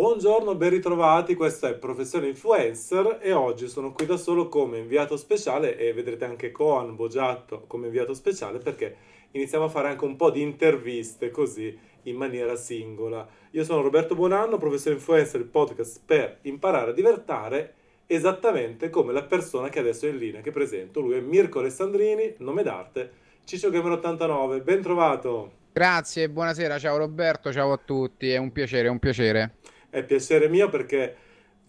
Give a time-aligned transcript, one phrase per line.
[0.00, 5.18] Buongiorno, ben ritrovati, questo è Professione Influencer e oggi sono qui da solo come inviato
[5.18, 8.96] speciale e vedrete anche Coan Bogiatto come inviato speciale perché
[9.32, 13.28] iniziamo a fare anche un po' di interviste così in maniera singola.
[13.50, 17.74] Io sono Roberto Buonanno, Professore Influencer, il podcast per imparare a divertire
[18.06, 21.00] esattamente come la persona che adesso è in linea, che presento.
[21.00, 23.10] Lui è Mirko Alessandrini, nome d'arte,
[23.44, 25.58] Ciccio Gamer 89, ben trovato!
[25.72, 29.56] Grazie, buonasera, ciao Roberto, ciao a tutti, è un piacere, è un piacere.
[29.90, 31.16] È piacere mio perché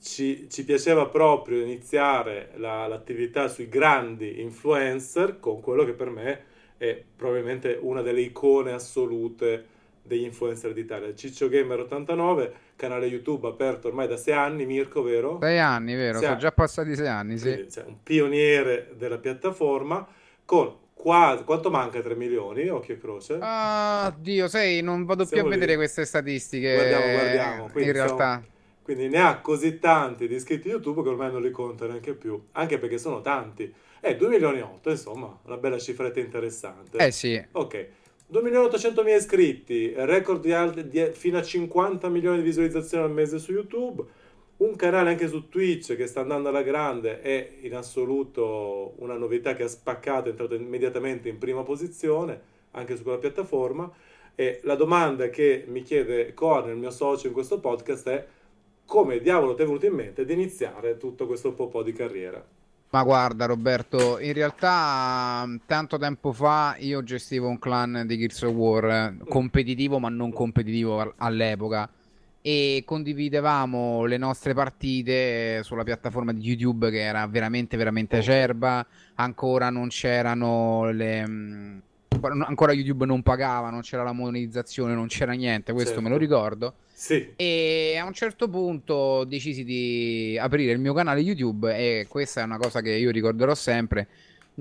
[0.02, 6.44] ci, ci piaceva proprio iniziare la, l'attività sui grandi influencer con quello che per me
[6.78, 9.66] è probabilmente una delle icone assolute
[10.02, 11.14] degli influencer d'Italia.
[11.14, 15.38] Ciccio Gamer 89, canale YouTube aperto ormai da sei anni, Mirko, vero?
[15.40, 16.18] Sei anni, vero?
[16.18, 17.52] Sei sono già passati sei anni, sì.
[17.52, 20.08] Quindi, cioè, un pioniere della piattaforma
[20.44, 23.38] con quasi, quanto manca 3 milioni, occhio e croce?
[23.42, 26.76] Ah, Dio, sai, non vado Siamo più a vedere queste statistiche.
[26.76, 27.70] Guardiamo, guardiamo.
[27.72, 28.30] Quindi in realtà...
[28.30, 28.50] Siamo...
[28.84, 32.40] Quindi ne ha così tanti di iscritti YouTube che ormai non li conta neanche più,
[32.54, 33.72] anche perché sono tanti.
[34.00, 36.98] Eh, 2 milioni e 8, insomma, una bella cifretta interessante.
[36.98, 37.42] Eh sì.
[37.52, 37.88] Ok.
[38.28, 42.44] 2 milioni e 800 mila iscritti, record di, alt- di fino a 50 milioni di
[42.44, 44.04] visualizzazioni al mese su YouTube,
[44.62, 49.56] un canale anche su Twitch che sta andando alla grande, è in assoluto una novità
[49.56, 53.92] che ha spaccato, è entrato immediatamente in prima posizione anche su quella piattaforma.
[54.36, 58.26] E la domanda che mi chiede Corner, il mio socio in questo podcast, è
[58.86, 62.44] come diavolo ti è venuto in mente di iniziare tutto questo po' di carriera?
[62.94, 68.54] Ma guarda Roberto, in realtà tanto tempo fa io gestivo un clan di Gears of
[68.54, 71.90] War competitivo ma non competitivo all'epoca
[72.42, 79.70] e condividevamo le nostre partite sulla piattaforma di YouTube che era veramente veramente acerba, ancora
[79.70, 81.82] non c'erano le
[82.22, 86.04] ancora YouTube non pagava, non c'era la monetizzazione, non c'era niente, questo certo.
[86.04, 86.76] me lo ricordo.
[86.94, 87.34] Sì.
[87.36, 92.44] E a un certo punto decisi di aprire il mio canale YouTube e questa è
[92.44, 94.08] una cosa che io ricorderò sempre.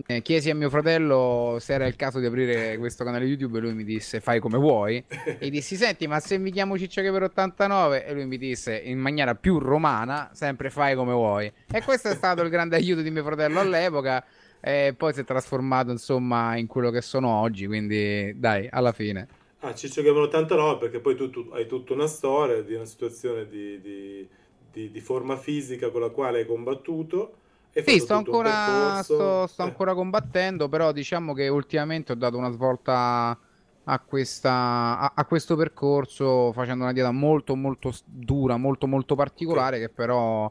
[0.07, 3.61] Eh, chiesi a mio fratello se era il caso di aprire questo canale YouTube e
[3.61, 5.03] lui mi disse fai come vuoi
[5.39, 8.77] e dissi senti ma se mi chiamo Ciccio che per 89 e lui mi disse
[8.77, 13.03] in maniera più romana sempre fai come vuoi e questo è stato il grande aiuto
[13.03, 14.25] di mio fratello all'epoca
[14.61, 19.27] e poi si è trasformato insomma in quello che sono oggi, quindi dai, alla fine.
[19.61, 23.49] Ah, Ciccio Gamer 89 perché poi tu, tu, hai tutta una storia di una situazione
[23.49, 24.29] di, di,
[24.73, 27.37] di, di forma fisica con la quale hai combattuto.
[27.73, 29.65] Sì, sto ancora, sto, sto eh.
[29.65, 33.39] ancora combattendo, però diciamo che ultimamente ho dato una svolta
[33.85, 39.77] a, questa, a, a, questo percorso facendo una dieta molto molto dura, molto molto particolare
[39.77, 39.89] okay.
[39.89, 40.51] che però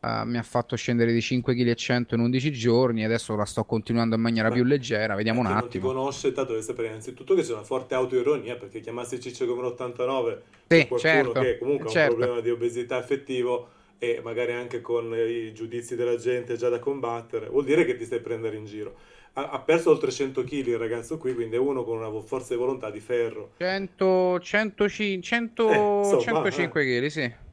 [0.00, 3.04] Uh, mi ha fatto scendere di 5 kg e 100 in 11 giorni.
[3.04, 5.14] Adesso la sto continuando in maniera Beh, più leggera.
[5.14, 5.60] Vediamo un attimo.
[5.60, 9.44] Non ti conosce, tanto deve sapere innanzitutto che c'è una forte autoironia perché chiamarsi Ciccio
[9.44, 12.12] come 89 sì, qualcuno certo, che comunque certo.
[12.12, 13.68] ha un problema di obesità effettivo
[14.00, 18.04] e magari anche con i giudizi della gente già da combattere, vuol dire che ti
[18.04, 18.96] stai prendendo in giro.
[19.34, 22.54] Ha, ha perso oltre 100 kg il ragazzo qui, quindi è uno con una forza
[22.54, 23.50] di volontà di ferro.
[23.58, 27.48] 100, 100, 100 eh, 105 kg, sì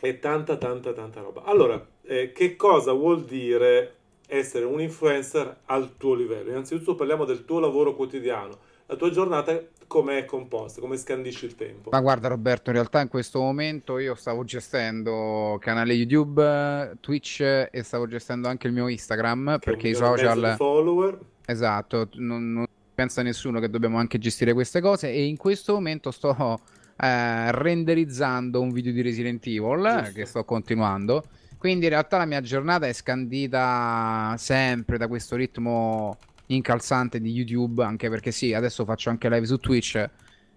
[0.00, 1.44] è tanta tanta tanta roba.
[1.44, 3.94] Allora, eh, che cosa vuol dire
[4.26, 6.50] essere un influencer al tuo livello?
[6.50, 11.54] Innanzitutto parliamo del tuo lavoro quotidiano, la tua giornata come è composta, come scandisci il
[11.54, 11.90] tempo.
[11.90, 17.82] Ma guarda Roberto, in realtà in questo momento io stavo gestendo canale YouTube, Twitch e
[17.82, 20.54] stavo gestendo anche il mio Instagram che perché i social...
[20.56, 21.18] follower.
[21.46, 26.10] Esatto, non, non pensa nessuno che dobbiamo anche gestire queste cose e in questo momento
[26.10, 26.60] sto
[26.96, 30.12] eh, renderizzando un video di Resident Evil Giusto.
[30.12, 31.24] che sto continuando.
[31.64, 37.82] Quindi in realtà la mia giornata è scandita sempre da questo ritmo incalzante di YouTube,
[37.82, 40.10] anche perché sì, adesso faccio anche live su Twitch,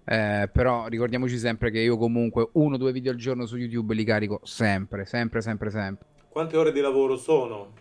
[0.03, 3.93] eh, però ricordiamoci sempre che io comunque uno o due video al giorno su YouTube
[3.93, 6.05] li carico sempre, sempre, sempre, sempre.
[6.27, 7.71] Quante ore di lavoro sono?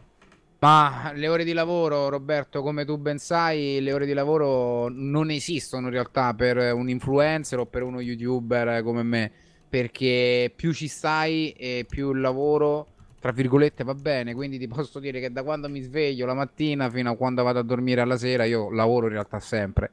[0.60, 5.30] Ma le ore di lavoro, Roberto, come tu ben sai, le ore di lavoro non
[5.30, 9.32] esistono in realtà per un influencer o per uno youtuber come me,
[9.68, 12.94] perché più ci stai e più il lavoro,
[13.26, 14.34] tra virgolette, va bene.
[14.34, 17.58] Quindi ti posso dire che da quando mi sveglio la mattina fino a quando vado
[17.58, 19.90] a dormire alla sera, io lavoro in realtà sempre.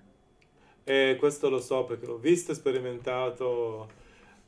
[0.84, 3.88] E questo lo so perché l'ho visto e sperimentato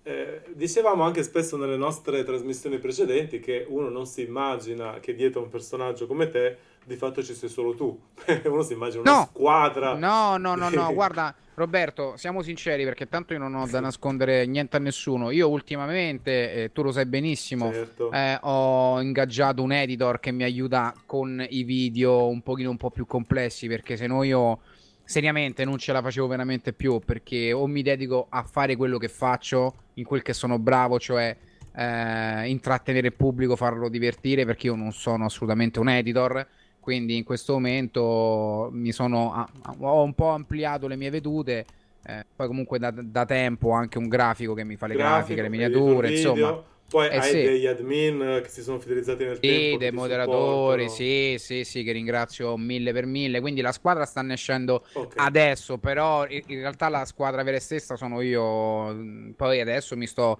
[0.04, 5.40] eh, dicevamo anche spesso nelle nostre trasmissioni precedenti che uno non si immagina che dietro
[5.40, 8.00] a un personaggio come te di fatto ci sei solo tu.
[8.46, 9.96] uno si immagina una no, squadra.
[9.96, 14.46] No, no, no, no, guarda Roberto, siamo sinceri perché tanto io non ho da nascondere
[14.46, 15.32] niente a nessuno.
[15.32, 18.12] Io ultimamente, eh, tu lo sai benissimo, certo.
[18.12, 22.92] eh, ho ingaggiato un editor che mi aiuta con i video un pochino un po'
[22.92, 24.60] più complessi perché se no io
[25.04, 29.08] seriamente non ce la facevo veramente più perché o mi dedico a fare quello che
[29.08, 31.36] faccio, in quel che sono bravo, cioè
[31.76, 36.46] eh, intrattenere il pubblico, farlo divertire perché io non sono assolutamente un editor.
[36.86, 39.50] Quindi in questo momento mi sono,
[39.80, 41.66] ho un po' ampliato le mie vedute.
[42.06, 45.34] Eh, poi comunque da, da, tempo ho anche un grafico che mi fa le Grafico,
[45.34, 47.42] grafiche, le miniature, insomma poi eh hai sì.
[47.42, 49.72] degli admin che si sono fidelizzati nel sì, tempo.
[49.72, 53.42] Sì, dei moderatori, sì, sì, sì, che ringrazio mille per mille.
[53.42, 55.26] Quindi la squadra sta nascendo okay.
[55.26, 59.34] adesso, però in realtà la squadra vera e stessa sono io.
[59.36, 60.40] Poi adesso mi sto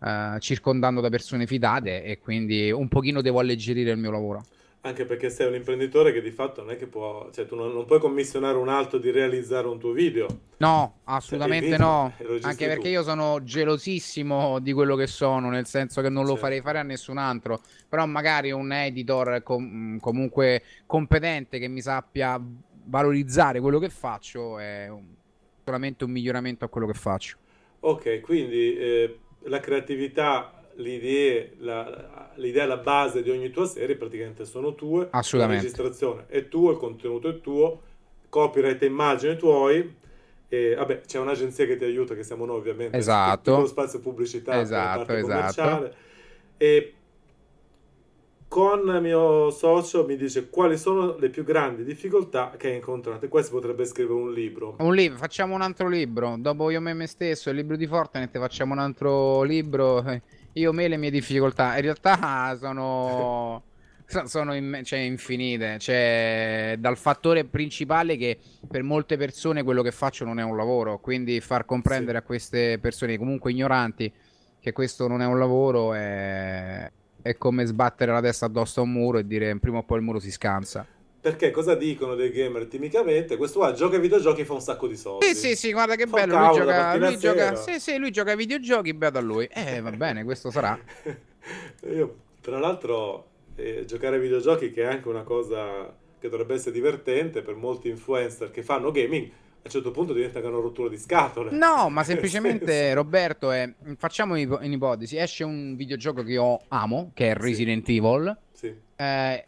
[0.00, 4.44] uh, circondando da persone fidate e quindi un pochino devo alleggerire il mio lavoro.
[4.86, 7.72] Anche perché sei un imprenditore che di fatto non è che può, cioè tu non,
[7.72, 10.26] non puoi commissionare un altro di realizzare un tuo video.
[10.58, 12.12] No, assolutamente cioè, no.
[12.42, 12.88] Anche perché tu.
[12.88, 16.42] io sono gelosissimo di quello che sono, nel senso che non lo certo.
[16.42, 17.60] farei fare a nessun altro.
[17.88, 22.38] Però magari un editor com- comunque competente che mi sappia
[22.84, 25.06] valorizzare quello che faccio è un,
[25.64, 27.38] solamente un miglioramento a quello che faccio.
[27.80, 34.44] Ok, quindi eh, la creatività l'idea, la, l'idea, la base di ogni tua serie praticamente
[34.44, 35.08] sono tue.
[35.10, 35.64] Assolutamente.
[35.64, 37.82] La registrazione è tua, il contenuto è tuo,
[38.28, 40.02] copyright e immagine tuoi.
[40.48, 42.96] E vabbè, c'è un'agenzia che ti aiuta, che siamo noi ovviamente.
[42.96, 43.58] Esatto.
[43.58, 45.92] Lo spazio pubblicità, esatto, esatto.
[46.56, 46.94] E
[48.46, 53.24] con mio socio mi dice quali sono le più grandi difficoltà che hai incontrato.
[53.24, 54.76] E qua si potrebbe scrivere un libro.
[54.78, 56.36] Un libro, facciamo un altro libro.
[56.38, 60.04] Dopo io me, me stesso, il libro di Fortnite, facciamo un altro libro.
[60.54, 63.62] Io me le mie difficoltà, in realtà sono,
[64.24, 65.78] sono in, cioè, infinite.
[65.78, 71.00] Cioè, dal fattore principale che per molte persone quello che faccio non è un lavoro,
[71.00, 72.24] quindi far comprendere sì.
[72.24, 74.12] a queste persone comunque ignoranti
[74.60, 76.90] che questo non è un lavoro è,
[77.20, 80.04] è come sbattere la testa addosso a un muro e dire prima o poi il
[80.04, 80.86] muro si scansa.
[81.24, 83.38] Perché cosa dicono dei gamer timidamente?
[83.38, 85.24] Questo qua gioca ai videogiochi e fa un sacco di soldi.
[85.28, 86.38] Sì, sì, sì, guarda che Fa bello.
[86.38, 89.48] Lui gioca, lui gioca, sì, sì, lui gioca ai videogiochi, beato a lui.
[89.50, 90.78] Eh, va bene, questo sarà.
[91.88, 96.72] Io, tra l'altro, eh, giocare ai videogiochi, che è anche una cosa che dovrebbe essere
[96.72, 100.98] divertente per molti influencer che fanno gaming, a un certo punto diventa una rottura di
[100.98, 101.52] scatole.
[101.52, 105.16] No, ma semplicemente, Roberto, è, facciamo un'ipotesi.
[105.16, 107.96] Esce un videogioco che io amo, che è Resident sì.
[107.96, 108.36] Evil.
[108.52, 108.74] Sì.
[108.96, 109.46] Eh,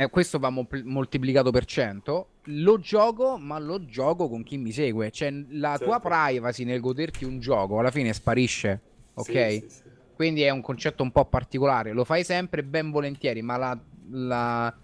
[0.00, 4.70] eh, questo va mo- moltiplicato per 100, lo gioco, ma lo gioco con chi mi
[4.70, 5.10] segue.
[5.10, 5.84] Cioè, la certo.
[5.86, 8.80] tua privacy nel goderti un gioco alla fine sparisce,
[9.14, 9.50] ok?
[9.50, 9.82] Sì, sì, sì.
[10.14, 11.90] Quindi è un concetto un po' particolare.
[11.92, 13.76] Lo fai sempre ben volentieri, ma la,
[14.10, 14.76] la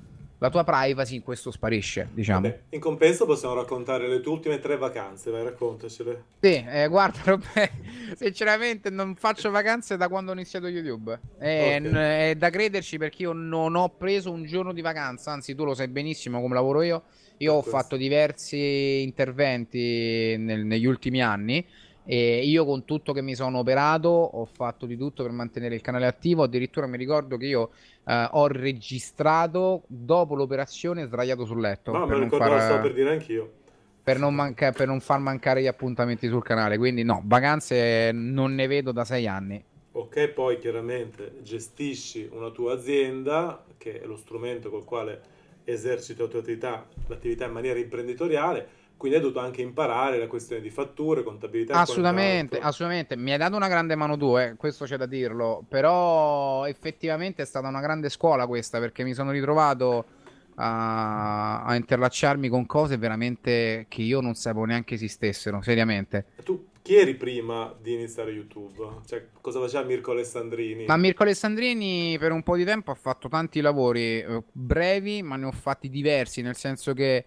[0.44, 2.42] la tua privacy in questo sparisce, diciamo.
[2.42, 6.24] Vabbè, in compenso possiamo raccontare le tue ultime tre vacanze, vai, raccontacele.
[6.38, 7.70] Sì, eh, guarda, Robè,
[8.14, 11.18] sinceramente non faccio vacanze da quando ho iniziato YouTube.
[11.38, 12.30] È, okay.
[12.30, 15.72] è, da crederci perché io non ho preso un giorno di vacanza, anzi tu lo
[15.72, 17.04] sai benissimo come lavoro io.
[17.38, 21.66] Io ho fatto diversi interventi nel, negli ultimi anni
[22.06, 25.80] e io con tutto che mi sono operato ho fatto di tutto per mantenere il
[25.80, 26.42] canale attivo.
[26.42, 27.70] Addirittura mi ricordo che io
[28.04, 31.92] eh, ho registrato dopo l'operazione sdraiato sul letto.
[31.92, 32.80] No, me lo ricordavo, far...
[32.80, 33.52] per dire anch'io.
[34.02, 34.72] Per non, manca...
[34.72, 36.76] per non far mancare gli appuntamenti sul canale.
[36.76, 39.64] Quindi no, vacanze non ne vedo da sei anni.
[39.92, 45.20] Ok, poi chiaramente gestisci una tua azienda, che è lo strumento col quale
[45.64, 50.62] eserciti la tua attività, l'attività in maniera imprenditoriale quindi hai dovuto anche imparare la questione
[50.62, 51.74] di fatture, contabilità.
[51.74, 53.16] Assolutamente, assolutamente.
[53.16, 55.64] Mi hai dato una grande mano tu, eh, questo c'è da dirlo.
[55.68, 60.04] Però effettivamente è stata una grande scuola questa perché mi sono ritrovato
[60.56, 66.26] a, a interlacciarmi con cose veramente che io non sapevo neanche esistessero, seriamente.
[66.44, 69.00] Tu chi eri prima di iniziare YouTube?
[69.06, 70.84] Cioè, cosa faceva Mirko Alessandrini?
[70.84, 75.36] Ma Mirko Alessandrini per un po' di tempo ha fatto tanti lavori eh, brevi, ma
[75.36, 77.24] ne ho fatti diversi, nel senso che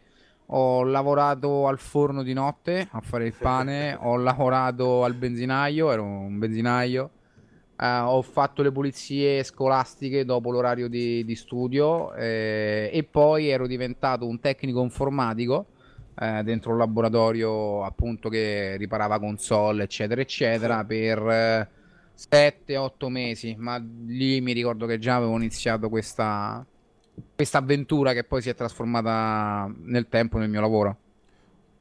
[0.47, 6.03] ho lavorato al forno di notte a fare il pane, ho lavorato al benzinaio, ero
[6.03, 7.11] un benzinaio,
[7.77, 13.67] uh, ho fatto le pulizie scolastiche dopo l'orario di, di studio eh, e poi ero
[13.67, 15.67] diventato un tecnico informatico
[16.19, 21.75] eh, dentro un laboratorio appunto che riparava console eccetera eccetera per
[22.17, 26.65] 7-8 mesi, ma lì mi ricordo che già avevo iniziato questa
[27.36, 30.97] questa avventura che poi si è trasformata nel tempo nel mio lavoro.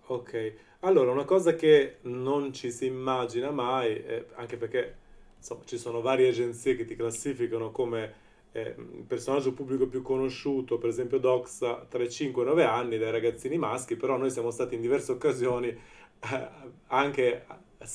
[0.06, 4.94] Ok, allora una cosa che non ci si immagina mai, eh, anche perché
[5.36, 8.74] insomma, ci sono varie agenzie che ti classificano come eh,
[9.06, 13.10] personaggio pubblico più conosciuto, per esempio Doxa, tra i 5 e i 9 anni dai
[13.10, 16.48] ragazzini maschi, però noi siamo stati in diverse occasioni eh,
[16.86, 17.44] anche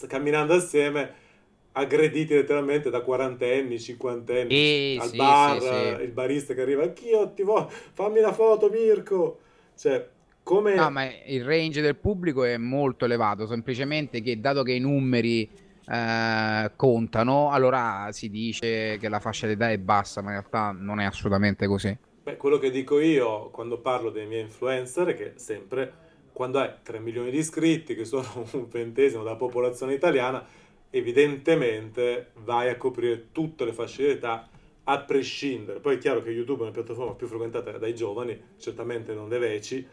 [0.08, 1.30] camminando assieme
[1.74, 6.04] aggrediti letteralmente da quarantenni, cinquantenni eh, al sì, bar, sì, sì.
[6.04, 9.40] il barista che arriva, anch'io ti voglio, fammi la foto Mirko.
[9.76, 10.08] Cioè,
[10.44, 10.76] Come...
[10.76, 15.48] No, ma il range del pubblico è molto elevato, semplicemente che dato che i numeri
[15.88, 21.00] eh, contano, allora si dice che la fascia d'età è bassa, ma in realtà non
[21.00, 21.96] è assolutamente così.
[22.24, 26.70] Beh, quello che dico io quando parlo dei miei influencer è che sempre quando hai
[26.82, 30.44] 3 milioni di iscritti, che sono un ventesimo della popolazione italiana,
[30.92, 34.48] evidentemente vai a coprire tutte le fasce d'età
[34.84, 35.80] a prescindere.
[35.80, 39.40] Poi è chiaro che YouTube è una piattaforma più frequentata dai giovani, certamente non dai
[39.40, 39.86] vecchi.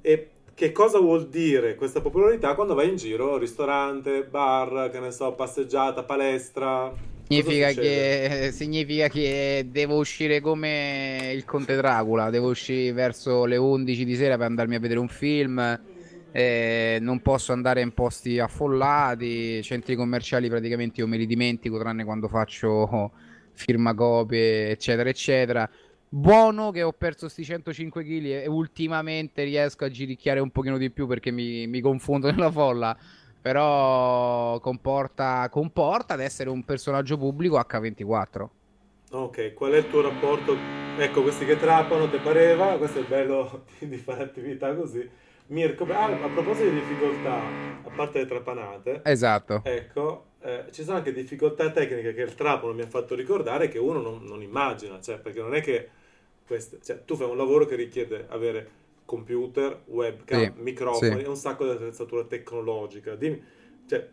[0.00, 5.10] E che cosa vuol dire questa popolarità quando vai in giro, ristorante, bar, che ne
[5.10, 6.92] so, passeggiata, palestra?
[7.26, 14.04] Significa che, significa che devo uscire come il Conte Dracula, devo uscire verso le 11
[14.04, 15.80] di sera per andarmi a vedere un film,
[16.32, 22.04] eh, non posso andare in posti affollati, centri commerciali praticamente io me li dimentico tranne
[22.04, 23.12] quando faccio
[23.52, 25.68] firma copie eccetera eccetera.
[26.08, 30.90] Buono che ho perso sti 105 kg e ultimamente riesco a giricchiare un pochino di
[30.90, 32.96] più perché mi, mi confondo nella folla.
[33.40, 38.48] Però comporta, comporta ad essere un personaggio pubblico H24
[39.14, 40.56] ok qual è il tuo rapporto?
[40.96, 42.76] Ecco questi che trappano ti pareva?
[42.78, 45.06] Questo è il bello di fare attività così
[45.46, 47.40] Mirko ah, a proposito di difficoltà
[47.84, 52.72] a parte le trapanate esatto ecco eh, ci sono anche difficoltà tecniche che il trapano
[52.72, 55.88] mi ha fatto ricordare che uno non, non immagina, cioè, perché non è che
[56.44, 61.24] queste, cioè, tu fai un lavoro che richiede avere computer, webcam, sì, microfoni sì.
[61.24, 63.14] e un sacco di attrezzatura tecnologica.
[63.14, 63.40] Dimmi,
[63.86, 64.08] cioè,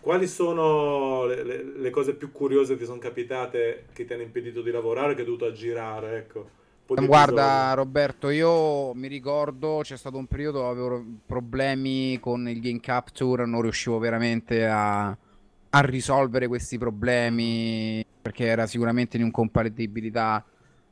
[0.00, 4.22] quali sono le, le, le, cose più curiose che ti sono capitate che ti hanno
[4.22, 6.18] impedito di lavorare, che hai dovuto aggirare?
[6.18, 6.64] Ecco.
[6.86, 12.78] Guarda Roberto, io mi ricordo c'è stato un periodo dove avevo problemi con il game
[12.78, 20.44] capture, non riuscivo veramente a, a risolvere questi problemi perché era sicuramente in incompatibilità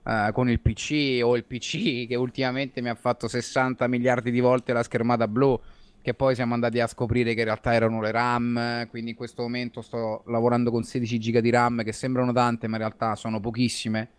[0.03, 4.41] uh, con il PC o il PC che ultimamente mi ha fatto 60 miliardi di
[4.41, 5.59] volte la schermata blu
[6.03, 9.43] che poi siamo andati a scoprire che in realtà erano le RAM quindi in questo
[9.43, 13.39] momento sto lavorando con 16 giga di RAM che sembrano tante ma in realtà sono
[13.39, 14.11] pochissime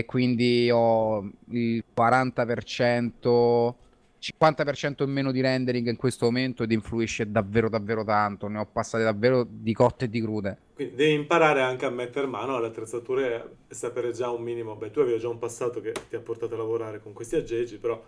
[0.00, 3.74] e quindi ho il 40%
[4.20, 8.66] 50% in meno di rendering in questo momento ed influisce davvero davvero tanto, ne ho
[8.66, 10.58] passate davvero di cotte e di crude.
[10.74, 14.90] Quindi devi imparare anche a mettere mano alle attrezzature e sapere già un minimo, beh
[14.90, 18.02] tu avevi già un passato che ti ha portato a lavorare con questi aggeggi, però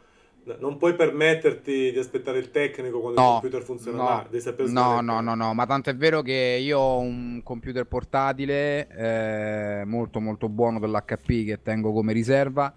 [0.58, 4.42] non puoi permetterti di aspettare il tecnico quando no, il computer funziona no, male, devi
[4.42, 8.88] sapere No, no, no, no, ma tanto è vero che io ho un computer portatile
[8.88, 12.74] eh, molto molto buono dell'HP che tengo come riserva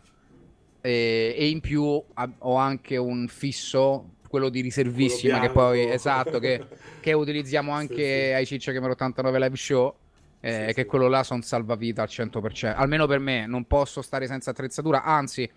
[0.79, 6.37] e, e in più ho anche un fisso quello di riservissima quello che poi esatto
[6.37, 6.67] che,
[7.01, 8.33] che utilizziamo anche sì, sì.
[8.33, 9.95] ai Ciccio Gamer 89 live show
[10.39, 14.27] eh, sì, che quello là sono salvavita al 100% almeno per me non posso stare
[14.27, 15.49] senza attrezzatura anzi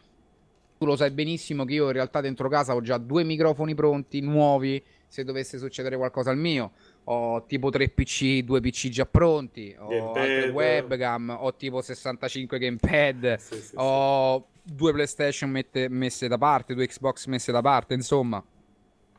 [0.78, 4.20] tu lo sai benissimo che io in realtà dentro casa ho già due microfoni pronti
[4.20, 6.72] nuovi se dovesse succedere qualcosa al mio
[7.10, 10.50] ho tipo 3 PC, 2 PC già pronti, ho gamepad.
[10.50, 14.74] webcam, ho tipo 65 gamepad, sì, sì, ho sì.
[14.74, 18.44] due PlayStation mette, messe da parte, due Xbox messe da parte, insomma,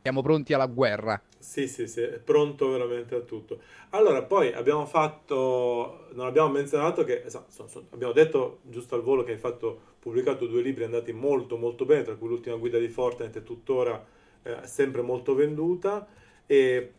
[0.02, 1.20] siamo pronti alla guerra.
[1.36, 3.60] Sì, sì, sì, è pronto veramente a tutto.
[3.90, 7.44] Allora, poi abbiamo fatto, non abbiamo menzionato che, so,
[7.90, 12.02] abbiamo detto giusto al volo che hai fatto, pubblicato due libri andati molto molto bene,
[12.02, 14.02] tra cui l'ultima guida di Fortnite è tuttora
[14.42, 16.06] eh, sempre molto venduta.
[16.46, 16.92] E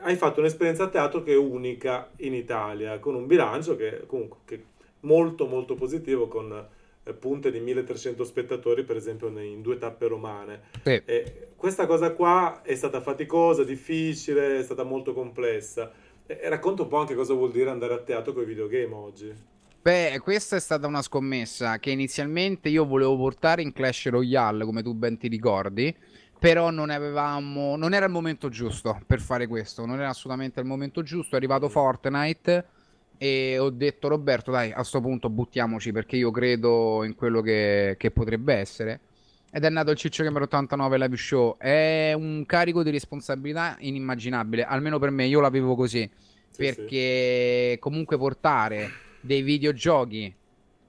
[0.00, 4.38] hai fatto un'esperienza a teatro che è unica in Italia, con un bilancio che comunque
[4.44, 4.60] che è
[5.00, 6.68] molto molto positivo, con
[7.04, 10.62] eh, punte di 1300 spettatori, per esempio, in due tappe romane.
[10.82, 11.02] Sì.
[11.56, 15.92] questa cosa qua è stata faticosa, difficile, è stata molto complessa.
[16.26, 19.51] Racconta un po' anche cosa vuol dire andare a teatro con i videogame oggi.
[19.82, 24.82] Beh, questa è stata una scommessa che inizialmente io volevo portare in Clash Royale, come
[24.82, 25.94] tu ben ti ricordi
[26.42, 30.66] però non avevamo non era il momento giusto per fare questo non era assolutamente il
[30.66, 31.34] momento giusto.
[31.34, 32.66] È arrivato Fortnite
[33.16, 37.94] e ho detto Roberto dai a questo punto buttiamoci perché io credo in quello che,
[37.96, 39.00] che potrebbe essere.
[39.52, 41.56] Ed è nato il Ciccio Gamer 89 Live Show.
[41.58, 46.10] È un carico di responsabilità inimmaginabile almeno per me io l'avevo così
[46.50, 47.78] sì, perché sì.
[47.78, 48.90] comunque portare
[49.22, 50.34] dei videogiochi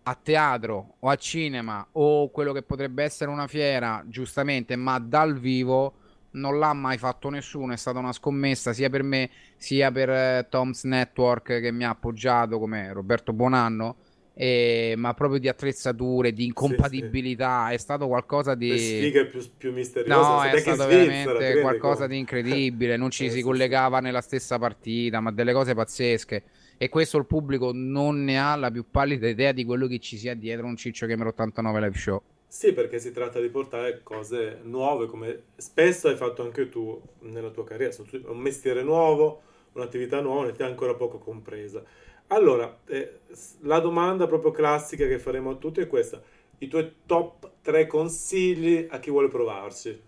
[0.05, 5.39] a teatro o a cinema o quello che potrebbe essere una fiera, giustamente, ma dal
[5.39, 5.93] vivo
[6.31, 10.47] non l'ha mai fatto nessuno, è stata una scommessa sia per me sia per eh,
[10.49, 13.95] Tom's Network che mi ha appoggiato come Roberto Buonanno.
[14.35, 17.73] E, ma proprio di attrezzature, di incompatibilità, sì, sì.
[17.75, 18.69] è stato qualcosa di.
[18.69, 20.19] Le sfighe più, più misteriose.
[20.19, 22.97] No, è stato veramente qualcosa di incredibile.
[22.97, 26.43] Non ci eh, si sì, collegava nella stessa partita, ma delle cose pazzesche
[26.83, 30.17] e questo il pubblico non ne ha la più pallida idea di quello che ci
[30.17, 32.21] sia dietro un Ciccio Gamer 89 live show.
[32.45, 37.51] Sì, perché si tratta di portare cose nuove, come spesso hai fatto anche tu nella
[37.51, 37.95] tua carriera.
[38.25, 41.81] Un mestiere nuovo, un'attività nuova, un'attività ancora poco compresa.
[42.27, 43.19] Allora, eh,
[43.61, 46.21] la domanda proprio classica che faremo a tutti è questa.
[46.57, 50.01] I tuoi top 3 consigli a chi vuole provarci?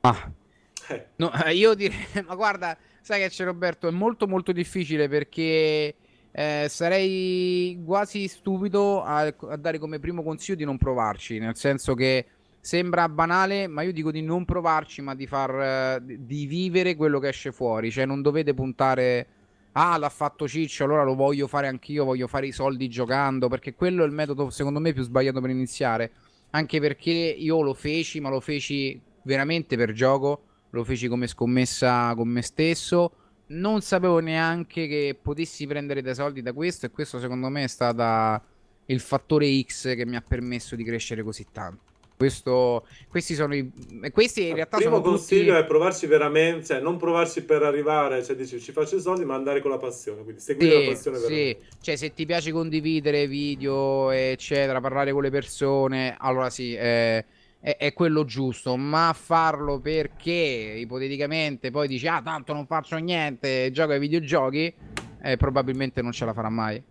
[0.00, 0.32] Ah.
[0.88, 1.06] Eh.
[1.16, 5.94] No, io direi, ma guarda, sai che c'è Roberto, è molto molto difficile perché
[6.32, 11.94] eh, sarei quasi stupido a, a, dare come primo consiglio di non provarci, nel senso
[11.94, 12.26] che
[12.60, 17.28] sembra banale, ma io dico di non provarci, ma di far di vivere quello che
[17.28, 19.26] esce fuori, cioè non dovete puntare
[19.72, 23.74] ah, l'ha fatto Ciccio, allora lo voglio fare anch'io, voglio fare i soldi giocando, perché
[23.74, 26.12] quello è il metodo secondo me più sbagliato per iniziare,
[26.50, 32.14] anche perché io lo feci, ma lo feci veramente per gioco, lo feci come scommessa
[32.14, 33.12] con me stesso
[33.46, 37.68] non sapevo neanche che potessi prendere dei soldi da questo e questo secondo me è
[37.68, 38.44] stato
[38.86, 41.90] il fattore X che mi ha permesso di crescere così tanto.
[42.16, 43.68] Questo, questi sono i
[44.12, 45.64] questi in realtà il primo consiglio tutti...
[45.64, 49.34] è provarci veramente cioè non provarci per arrivare cioè dici ci faccio i soldi ma
[49.34, 51.56] andare con la passione quindi seguire sì, la passione sì.
[51.80, 57.24] cioè se ti piace condividere video eccetera parlare con le persone allora sì eh,
[57.62, 63.70] è, è, quello giusto, ma farlo perché ipoteticamente poi dici ah tanto non faccio niente,
[63.70, 64.74] gioco ai videogiochi,
[65.22, 66.82] eh, probabilmente non ce la farà mai.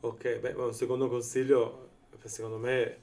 [0.00, 1.88] Ok, beh, un secondo consiglio,
[2.24, 2.96] secondo me,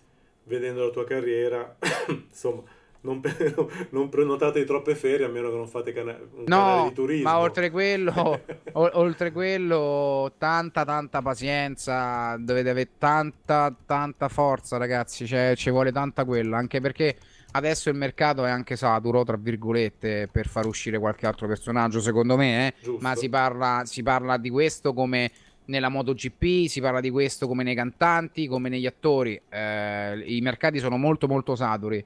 [0.44, 1.75] vedendo la tua carriera,
[2.08, 2.62] insomma,
[3.05, 3.21] non,
[3.91, 7.29] non, prenotate troppe ferie a meno che non fate cana- un no, canale di turismo.
[7.29, 8.12] Ma oltre quello,
[8.74, 15.91] o- oltre quello, tanta tanta pazienza, dovete avere tanta tanta forza, ragazzi, cioè ci vuole
[15.91, 17.15] tanta quella, anche perché
[17.51, 22.35] adesso il mercato è anche saturo, tra virgolette, per far uscire qualche altro personaggio, secondo
[22.35, 22.74] me, eh?
[23.00, 25.31] ma si parla, si parla di questo come
[25.65, 29.39] nella MotoGP, si parla di questo come nei cantanti, come negli attori.
[29.50, 32.03] Eh, I mercati sono molto molto saturi.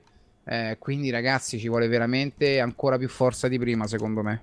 [0.51, 4.41] Eh, quindi ragazzi ci vuole veramente ancora più forza di prima secondo me.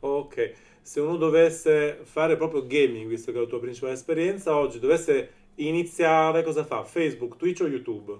[0.00, 4.78] Ok, se uno dovesse fare proprio gaming, visto che è la tua principale esperienza, oggi
[4.78, 6.84] dovesse iniziare, cosa fa?
[6.84, 8.12] Facebook, Twitch o YouTube?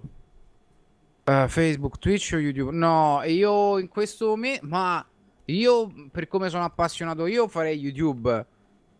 [1.26, 2.72] Uh, Facebook, Twitch o YouTube?
[2.72, 5.06] No, io in questo momento, ma
[5.44, 8.46] io per come sono appassionato io farei YouTube,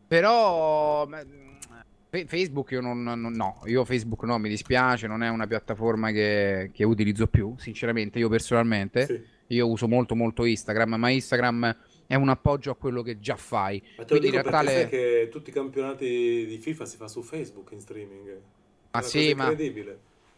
[0.07, 1.09] però
[2.11, 6.71] Facebook io non, non, no, io Facebook no, mi dispiace, non è una piattaforma che,
[6.73, 9.07] che utilizzo più, sinceramente, io personalmente.
[9.07, 9.37] Sì.
[9.51, 13.83] Io uso molto molto Instagram, ma Instagram è un appoggio a quello che già fai.
[13.97, 14.89] Ma te lo Quindi dico in realtà le...
[14.89, 18.41] che tutti i campionati di FIFA si fa su Facebook in streaming.
[18.91, 19.55] Ma sì, ma...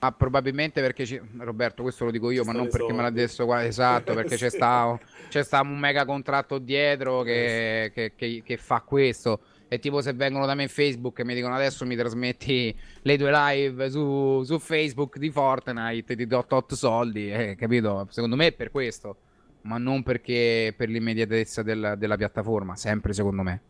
[0.02, 1.20] Ma probabilmente perché ci...
[1.38, 2.94] Roberto, questo lo dico io, ci ma non perché soldi.
[2.94, 4.44] me l'ha detto qua esatto, perché sì.
[4.44, 9.40] c'è, sta, c'è sta un mega contratto dietro che, eh che, che, che fa questo.
[9.70, 13.16] È tipo se vengono da me in Facebook e mi dicono adesso mi trasmetti le
[13.16, 18.04] due live su, su Facebook di Fortnite, ti do tot soldi, eh, capito?
[18.10, 19.16] Secondo me è per questo,
[19.60, 23.62] ma non perché per l'immediatezza del, della piattaforma, sempre secondo me.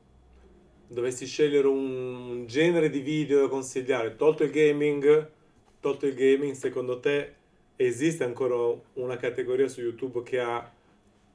[0.89, 5.31] Dovessi scegliere un genere di video da consigliare, tolto il gaming,
[5.81, 7.35] tolto il gaming, secondo te
[7.77, 8.57] esiste ancora
[8.95, 10.73] una categoria su YouTube che ha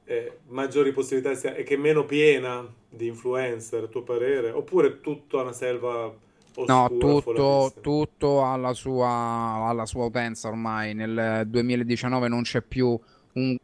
[0.06, 4.50] eh, maggiori possibilità e che è meno piena di influencer, a tuo parere?
[4.50, 6.12] Oppure tutto una selva
[6.54, 6.88] oscura?
[6.88, 10.94] No, tutto, tutto alla, sua, alla sua utenza ormai.
[10.94, 12.98] Nel 2019 non c'è più
[13.34, 13.56] un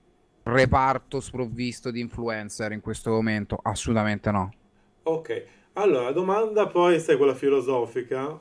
[0.45, 4.53] reparto sprovvisto di influencer in questo momento, assolutamente no.
[5.05, 8.39] Ok, allora domanda poi, sai quella filosofica,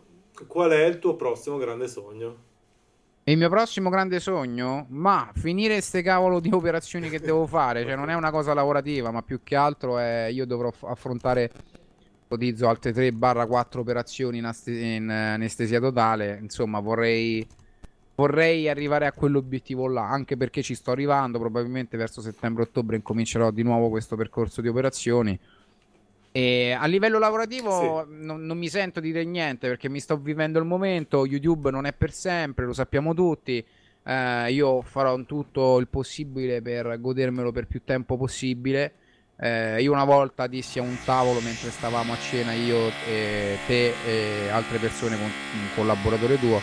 [0.48, 2.50] qual è il tuo prossimo grande sogno?
[3.32, 4.88] Il mio prossimo grande sogno?
[4.90, 9.10] Ma finire queste cavolo di operazioni che devo fare, cioè non è una cosa lavorativa,
[9.10, 11.50] ma più che altro è io dovrò affrontare
[12.26, 17.48] ipotizzo altre 3-4 operazioni in, ast- in anestesia totale, insomma, vorrei
[18.16, 23.64] vorrei arrivare a quell'obiettivo là, anche perché ci sto arrivando, probabilmente verso settembre-ottobre incomincerò di
[23.64, 25.40] nuovo questo percorso di operazioni
[26.32, 28.16] e a livello lavorativo sì.
[28.24, 31.26] non, non, mi sento di dire niente perché mi sto vivendo il momento.
[31.26, 33.64] YouTube non è per sempre, lo sappiamo tutti.
[34.04, 38.94] Eh, io farò tutto il possibile per godermelo per più tempo possibile.
[39.38, 43.94] Eh, io una volta dissi a un tavolo mentre stavamo a cena, io e te
[44.06, 46.62] e altre persone, con, un collaboratore tuo,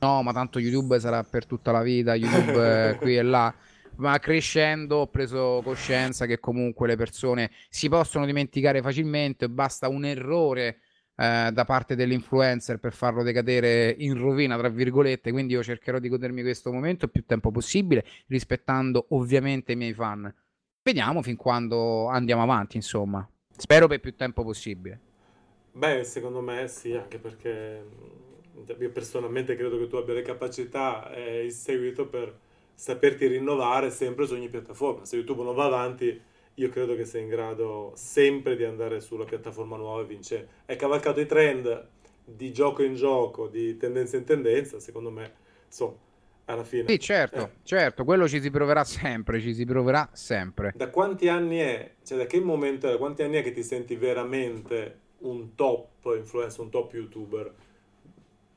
[0.00, 3.54] no, ma tanto YouTube sarà per tutta la vita, YouTube qui e là
[3.96, 10.04] ma crescendo ho preso coscienza che comunque le persone si possono dimenticare facilmente, basta un
[10.04, 10.80] errore
[11.16, 16.08] eh, da parte dell'influencer per farlo decadere in rovina, tra virgolette, quindi io cercherò di
[16.08, 20.32] godermi questo momento il più tempo possibile, rispettando ovviamente i miei fan.
[20.82, 23.26] Vediamo fin quando andiamo avanti, insomma.
[23.56, 25.00] Spero per più tempo possibile.
[25.72, 27.84] Beh, secondo me sì, anche perché
[28.78, 32.38] io personalmente credo che tu abbia le capacità e il seguito per
[32.74, 35.04] saperti rinnovare sempre su ogni piattaforma.
[35.04, 36.20] Se YouTube non va avanti,
[36.54, 40.48] io credo che sei in grado sempre di andare sulla piattaforma nuova e vincere.
[40.66, 41.88] Hai cavalcato i trend
[42.24, 45.32] di gioco in gioco, di tendenza in tendenza, secondo me,
[45.66, 45.96] insomma,
[46.46, 46.88] alla fine.
[46.88, 47.50] Sì, certo, eh.
[47.62, 50.72] certo, quello ci si proverà sempre, ci si proverà sempre.
[50.76, 53.96] Da quanti anni è, cioè da che momento, da quanti anni è che ti senti
[53.96, 57.52] veramente un top influencer, un top youtuber?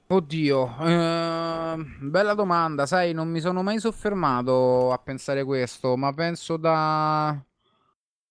[0.10, 6.56] Oddio, eh, bella domanda, sai, non mi sono mai soffermato a pensare questo, ma penso
[6.56, 7.38] da...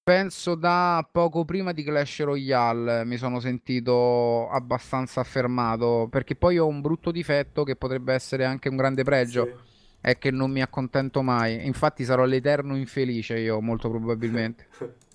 [0.02, 6.66] Penso da poco prima di Clash Royale mi sono sentito abbastanza affermato, perché poi ho
[6.66, 9.52] un brutto difetto che potrebbe essere anche un grande pregio, sì.
[10.00, 11.66] è che non mi accontento mai.
[11.66, 14.68] Infatti sarò l'eterno infelice io, molto probabilmente.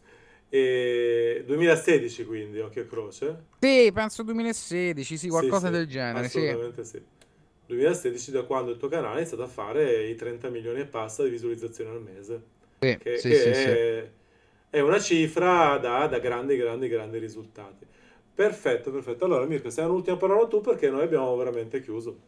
[0.54, 3.44] E 2016 quindi, occhio e croce?
[3.60, 6.26] Sì, penso 2016, sì, qualcosa sì, del genere.
[6.26, 6.98] Assolutamente sì.
[6.98, 7.04] sì.
[7.68, 11.24] 2016 da quando il tuo canale ha iniziato a fare i 30 milioni e passa
[11.24, 12.42] di visualizzazioni al mese.
[12.80, 14.10] Sì, che, sì, che sì, è,
[14.72, 17.86] è, una cifra da, da, grandi, grandi, grandi risultati.
[18.36, 19.24] Perfetto, perfetto.
[19.24, 22.20] Allora Mirko, sei un'ultima parola tu perché noi abbiamo veramente chiuso.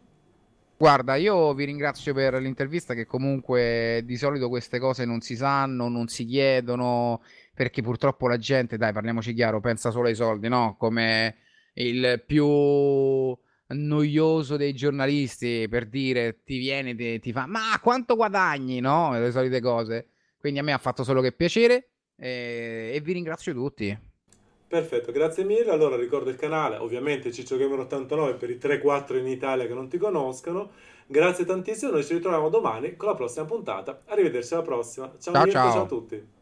[0.78, 5.90] Guarda, io vi ringrazio per l'intervista che comunque di solito queste cose non si sanno,
[5.90, 7.22] non si chiedono
[7.54, 10.76] perché purtroppo la gente, dai, parliamoci chiaro, pensa solo ai soldi, no?
[10.78, 11.36] Come
[11.76, 12.46] il più
[13.68, 19.18] noioso dei giornalisti per dire ti viene, ti, ti fa ma quanto guadagni, no?
[19.18, 20.10] Le solite cose.
[20.38, 23.98] Quindi a me ha fatto solo che piacere e, e vi ringrazio tutti.
[24.68, 25.70] Perfetto, grazie mille.
[25.70, 29.88] Allora ricordo il canale, ovviamente Ciccio Gamer 89 per i 3-4 in Italia che non
[29.88, 30.72] ti conoscono.
[31.06, 34.02] Grazie tantissimo, noi ci ritroviamo domani con la prossima puntata.
[34.08, 35.14] Arrivederci alla prossima.
[35.20, 35.72] Ciao, ciao, ciao.
[35.72, 36.33] ciao a tutti.